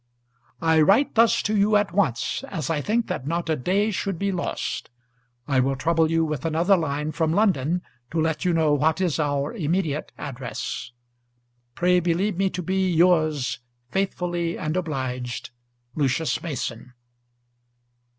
[0.63, 4.17] I write thus to you at once as I think that not a day should
[4.17, 4.89] be lost.
[5.47, 9.19] I will trouble you with another line from London, to let you know what is
[9.19, 10.91] our immediate address.
[11.75, 13.59] Pray believe me to be Yours,
[13.91, 15.51] faithfully and obliged,
[15.93, 16.93] LUCIUS MASON.